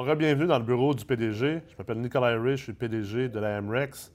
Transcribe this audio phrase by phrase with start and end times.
[0.00, 1.62] re-bienvenue dans le bureau du PDG.
[1.68, 4.10] Je m'appelle Nicolas Ray, je suis PDG de la MREX.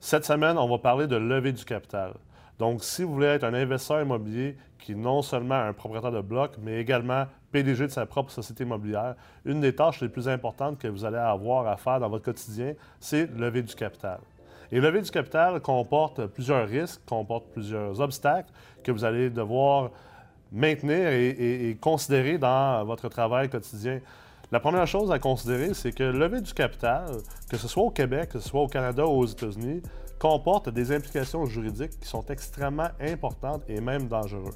[0.00, 2.14] Cette semaine, on va parler de levée du capital.
[2.58, 6.56] Donc, si vous voulez être un investisseur immobilier qui non seulement un propriétaire de bloc,
[6.60, 10.88] mais également PDG de sa propre société immobilière, une des tâches les plus importantes que
[10.88, 14.18] vous allez avoir à faire dans votre quotidien, c'est lever du capital.
[14.72, 18.50] Et lever du capital comporte plusieurs risques, comporte plusieurs obstacles
[18.82, 19.90] que vous allez devoir
[20.50, 24.00] maintenir et, considérer dans votre travail quotidien.
[24.52, 27.06] La première chose à considérer, c'est que lever du capital,
[27.48, 29.80] que ce soit au Québec, que ce soit au Canada ou aux États-Unis,
[30.18, 34.54] comporte des implications juridiques qui sont extrêmement importantes et même dangereuses.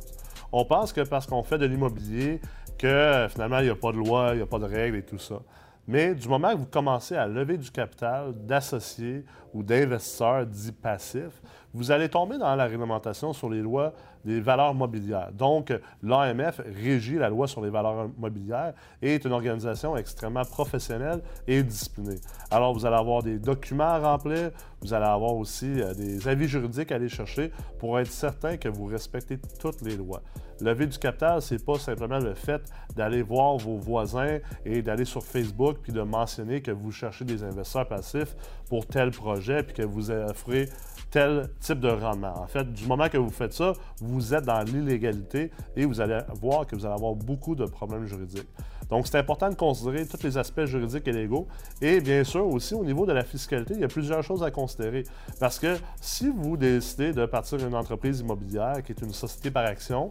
[0.52, 2.42] On pense que parce qu'on fait de l'immobilier,
[2.78, 5.02] que finalement, il n'y a pas de loi, il n'y a pas de règles et
[5.02, 5.40] tout ça.
[5.88, 11.40] Mais du moment que vous commencez à lever du capital d'associés ou d'investisseurs dits passifs,
[11.72, 13.92] vous allez tomber dans la réglementation sur les lois
[14.24, 15.30] des valeurs mobilières.
[15.32, 21.22] Donc, l'AMF régit la loi sur les valeurs mobilières et est une organisation extrêmement professionnelle
[21.46, 22.18] et disciplinée.
[22.50, 24.50] Alors, vous allez avoir des documents à remplir,
[24.80, 28.68] vous allez avoir aussi euh, des avis juridiques à aller chercher pour être certain que
[28.68, 30.22] vous respectez toutes les lois.
[30.60, 32.62] Lever du capital, c'est pas simplement le fait
[32.94, 37.42] d'aller voir vos voisins et d'aller sur Facebook puis de mentionner que vous cherchez des
[37.42, 38.34] investisseurs passifs
[38.68, 40.68] pour tel projet puis que vous offrez
[41.10, 42.38] tel type de rendement.
[42.38, 46.18] En fait, du moment que vous faites ça, vous êtes dans l'illégalité et vous allez
[46.40, 48.48] voir que vous allez avoir beaucoup de problèmes juridiques.
[48.88, 51.48] Donc, c'est important de considérer tous les aspects juridiques et légaux.
[51.82, 54.50] Et bien sûr, aussi au niveau de la fiscalité, il y a plusieurs choses à
[54.50, 55.02] considérer.
[55.40, 59.66] Parce que si vous décidez de partir d'une entreprise immobilière qui est une société par
[59.66, 60.10] action,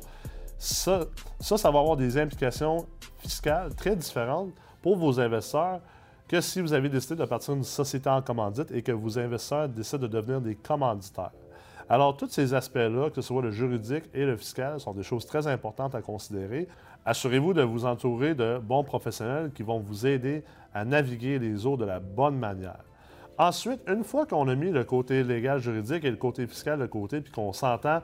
[0.58, 1.02] ça,
[1.40, 2.86] ça, ça va avoir des implications
[3.20, 5.82] fiscales très différentes pour vos investisseurs
[6.28, 9.70] que si vous avez décidé de partir d'une société en commandite et que vos investisseurs
[9.70, 11.32] décident de devenir des commanditaires.
[11.88, 15.26] Alors, tous ces aspects-là, que ce soit le juridique et le fiscal, sont des choses
[15.28, 16.68] très importantes à considérer.
[17.06, 21.78] Assurez-vous de vous entourer de bons professionnels qui vont vous aider à naviguer les eaux
[21.78, 22.84] de la bonne manière.
[23.38, 26.88] Ensuite, une fois qu'on a mis le côté légal, juridique et le côté fiscal de
[26.88, 28.02] côté, puis qu'on s'entend,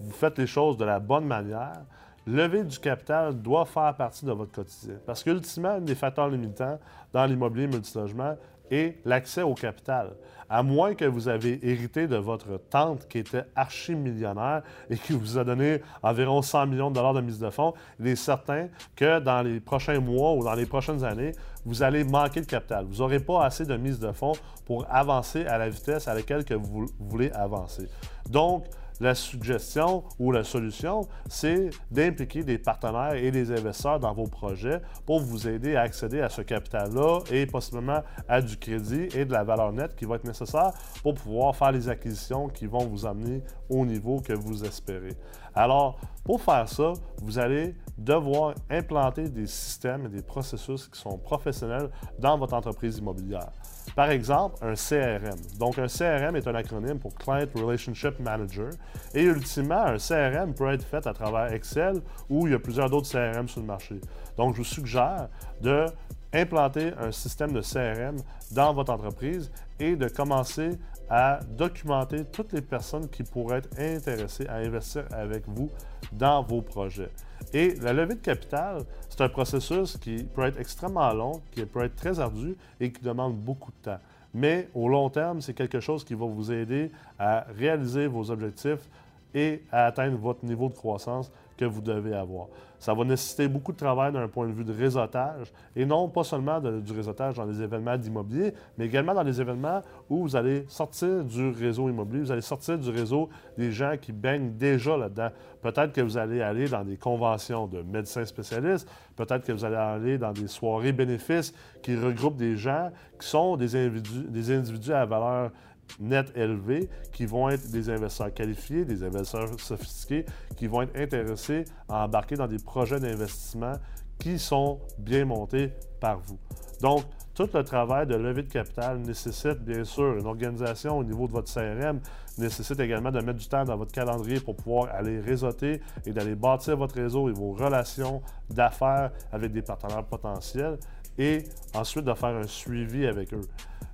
[0.00, 1.82] vous faites les choses de la bonne manière,
[2.26, 4.94] lever du capital doit faire partie de votre quotidien.
[5.06, 6.78] Parce qu'ultimement, un des facteurs limitants
[7.12, 8.36] dans l'immobilier multilogement
[8.70, 10.12] est l'accès au capital.
[10.48, 15.38] À moins que vous avez hérité de votre tante qui était archi-millionnaire et qui vous
[15.38, 19.18] a donné environ 100 millions de dollars de mise de fonds, il est certain que
[19.20, 21.32] dans les prochains mois ou dans les prochaines années,
[21.64, 22.84] vous allez manquer de capital.
[22.86, 24.34] Vous n'aurez pas assez de mise de fonds
[24.66, 27.88] pour avancer à la vitesse à laquelle que vous voulez avancer.
[28.28, 28.66] Donc,
[29.00, 34.80] la suggestion ou la solution, c'est d'impliquer des partenaires et des investisseurs dans vos projets
[35.06, 39.32] pour vous aider à accéder à ce capital-là et possiblement à du crédit et de
[39.32, 40.72] la valeur nette qui va être nécessaire
[41.02, 45.16] pour pouvoir faire les acquisitions qui vont vous amener au niveau que vous espérez.
[45.54, 51.18] Alors, pour faire ça, vous allez devoir implanter des systèmes et des processus qui sont
[51.18, 53.50] professionnels dans votre entreprise immobilière.
[53.94, 55.38] Par exemple, un CRM.
[55.58, 58.70] Donc, un CRM est un acronyme pour Client Relationship Manager.
[59.14, 62.88] Et ultimement, un CRM peut être fait à travers Excel ou il y a plusieurs
[62.88, 64.00] d'autres CRM sur le marché.
[64.36, 65.28] Donc, je vous suggère
[65.60, 65.86] de
[66.32, 68.16] implanter un système de CRM
[68.52, 70.78] dans votre entreprise et de commencer
[71.10, 75.70] à documenter toutes les personnes qui pourraient être intéressées à investir avec vous
[76.10, 77.10] dans vos projets.
[77.52, 81.84] Et la levée de capital, c'est un processus qui peut être extrêmement long, qui peut
[81.84, 83.98] être très ardu et qui demande beaucoup de temps.
[84.32, 88.88] Mais au long terme, c'est quelque chose qui va vous aider à réaliser vos objectifs
[89.34, 92.48] et à atteindre votre niveau de croissance que vous devez avoir.
[92.78, 96.24] Ça va nécessiter beaucoup de travail d'un point de vue de réseautage, et non pas
[96.24, 100.64] seulement du réseautage dans les événements d'immobilier, mais également dans les événements où vous allez
[100.66, 105.28] sortir du réseau immobilier, vous allez sortir du réseau des gens qui baignent déjà là-dedans.
[105.60, 109.76] Peut-être que vous allez aller dans des conventions de médecins spécialistes, peut-être que vous allez
[109.76, 112.90] aller dans des soirées bénéfices qui regroupent des gens
[113.20, 115.52] qui sont des individus, des individus à valeur
[115.98, 120.26] net élevés qui vont être des investisseurs qualifiés, des investisseurs sophistiqués,
[120.56, 123.74] qui vont être intéressés à embarquer dans des projets d'investissement
[124.18, 126.38] qui sont bien montés par vous.
[126.80, 127.02] Donc,
[127.34, 131.32] tout le travail de levée de capital nécessite bien sûr une organisation au niveau de
[131.32, 132.00] votre CRM,
[132.38, 136.34] nécessite également de mettre du temps dans votre calendrier pour pouvoir aller réseauter et d'aller
[136.34, 140.78] bâtir votre réseau et vos relations d'affaires avec des partenaires potentiels
[141.18, 141.44] et
[141.74, 143.48] ensuite de faire un suivi avec eux.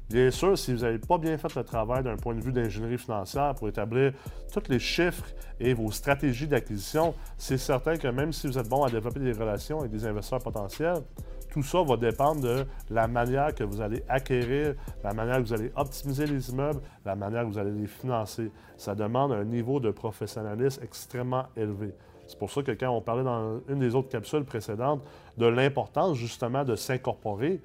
[0.08, 2.96] Bien sûr, si vous n'avez pas bien fait le travail d'un point de vue d'ingénierie
[2.96, 4.14] financière pour établir
[4.50, 5.26] tous les chiffres
[5.60, 9.32] et vos stratégies d'acquisition, c'est certain que même si vous êtes bon à développer des
[9.32, 11.02] relations avec des investisseurs potentiels,
[11.50, 15.52] tout ça va dépendre de la manière que vous allez acquérir, la manière que vous
[15.52, 18.50] allez optimiser les immeubles, la manière que vous allez les financer.
[18.78, 21.92] Ça demande un niveau de professionnalisme extrêmement élevé.
[22.26, 25.02] C'est pour ça que quand on parlait dans une des autres capsules précédentes
[25.36, 27.60] de l'importance justement de s'incorporer,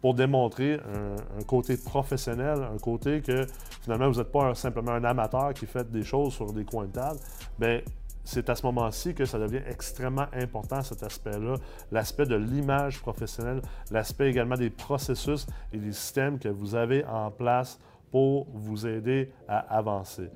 [0.00, 3.46] pour démontrer un, côté professionnel, un côté que
[3.82, 6.92] finalement vous n'êtes pas simplement un amateur qui fait des choses sur des coins de
[6.92, 7.18] table,
[7.58, 7.80] bien,
[8.26, 11.54] c'est à ce moment-ci que ça devient extrêmement important, cet aspect-là,
[11.92, 17.30] l'aspect de l'image professionnelle, l'aspect également des processus et des systèmes que vous avez en
[17.30, 17.78] place
[18.10, 20.28] pour vous aider à avancer.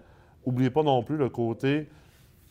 [0.46, 1.88] N'oubliez pas non plus le côté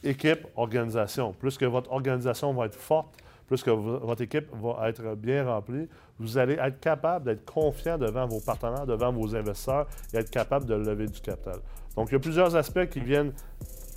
[0.03, 1.33] équipe-organisation.
[1.33, 3.15] Plus que votre organisation va être forte,
[3.49, 8.27] plus que votre équipe va être bien remplie, vous allez être capable d'être confiant devant
[8.27, 11.57] vos partenaires, devant vos investisseurs et être capable de lever du capital.
[11.95, 13.33] Donc, il y a plusieurs aspects qui viennent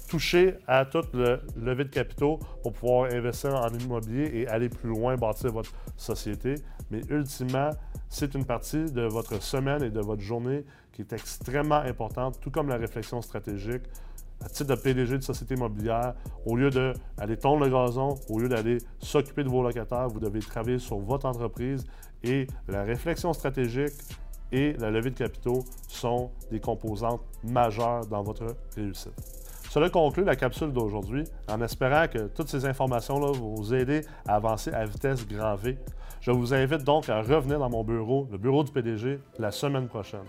[0.08, 4.88] toucher à tout le lever de capitaux pour pouvoir investir en immobilier et aller plus
[4.88, 6.54] loin, bâtir votre société.
[6.90, 7.70] Mais ultimement,
[8.08, 12.50] c'est une partie de votre semaine et de votre journée qui est extrêmement importante, tout
[12.50, 13.82] comme la réflexion stratégique
[14.44, 16.14] à titre de PDG de société immobilière,
[16.46, 20.40] au lieu d'aller tondre le gazon, au lieu d'aller s'occuper de vos locataires, vous devez
[20.40, 21.84] travailler sur votre entreprise
[22.24, 23.94] et la réflexion stratégique
[24.52, 28.46] et la levée de capitaux sont des composantes majeures dans votre
[28.76, 29.12] réussite.
[29.70, 34.34] Cela conclut la capsule d'aujourd'hui en espérant que toutes ces informations-là vont vous aider à
[34.34, 35.78] avancer à vitesse grand V.
[36.20, 39.88] Je vous invite donc à revenir dans mon bureau, le bureau du PDG, la semaine
[39.88, 40.20] prochaine.